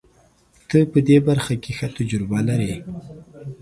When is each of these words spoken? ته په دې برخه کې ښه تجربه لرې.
ته 0.69 0.77
په 0.91 0.99
دې 1.07 1.17
برخه 1.27 1.53
کې 1.63 1.71
ښه 1.77 1.87
تجربه 1.97 2.39
لرې. 2.47 2.75